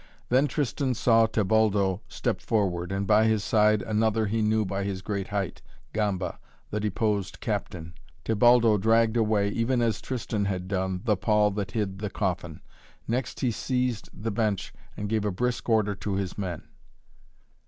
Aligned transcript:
Then 0.29 0.47
Tristan 0.47 0.95
saw 0.95 1.27
Tebaldo 1.27 2.01
step 2.07 2.41
forward, 2.41 2.91
and 2.91 3.05
by 3.05 3.25
his 3.25 3.43
side 3.43 3.83
another 3.83 4.25
he 4.25 4.41
knew 4.41 4.65
by 4.65 4.83
his 4.83 5.03
great 5.03 5.27
height 5.27 5.61
Gamba, 5.93 6.39
the 6.71 6.79
deposed 6.79 7.39
captain. 7.39 7.93
Tebaldo 8.25 8.79
dragged 8.79 9.15
away, 9.15 9.49
even 9.49 9.79
as 9.79 10.01
Tristan 10.01 10.45
had 10.45 10.67
done, 10.67 11.01
the 11.05 11.15
pall 11.15 11.51
that 11.51 11.73
hid 11.73 11.99
the 11.99 12.09
coffin. 12.09 12.61
Next 13.07 13.41
he 13.41 13.51
seized 13.51 14.09
the 14.11 14.31
bench 14.31 14.73
and 14.97 15.07
gave 15.07 15.23
a 15.23 15.29
brisk 15.29 15.69
order 15.69 15.93
to 15.93 16.15
his 16.15 16.35
men. 16.35 16.63